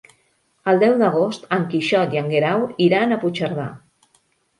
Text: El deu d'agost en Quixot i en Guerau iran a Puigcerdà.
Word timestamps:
El 0.71 0.79
deu 0.83 0.95
d'agost 1.01 1.43
en 1.57 1.65
Quixot 1.73 2.15
i 2.17 2.21
en 2.21 2.31
Guerau 2.31 2.65
iran 2.87 3.13
a 3.13 3.19
Puigcerdà. 3.25 3.67